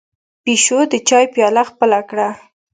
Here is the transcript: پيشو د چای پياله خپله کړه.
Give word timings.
پيشو 0.43 0.79
د 0.91 0.93
چای 1.07 1.25
پياله 1.33 1.63
خپله 1.69 1.99
کړه. 2.09 2.29